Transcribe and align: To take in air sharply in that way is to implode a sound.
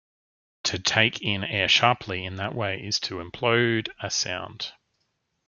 To 0.63 0.79
take 0.79 1.21
in 1.21 1.43
air 1.43 1.67
sharply 1.67 2.25
in 2.25 2.37
that 2.37 2.55
way 2.55 2.83
is 2.83 2.99
to 3.01 3.17
implode 3.23 3.89
a 4.01 4.09
sound. 4.09 4.73